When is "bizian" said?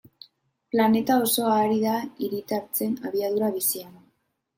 3.59-3.93